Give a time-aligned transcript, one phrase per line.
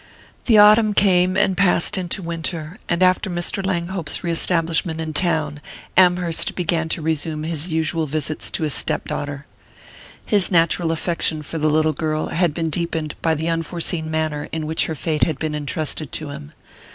[0.45, 3.63] The autumn came and passed into winter; and after Mr.
[3.63, 5.61] Langhope's re establishment in town
[5.95, 9.45] Amherst began to resume his usual visits to his step daughter.
[10.25, 14.65] His natural affection for the little girl had been deepened by the unforeseen manner in
[14.65, 16.53] which her fate had been entrusted to him.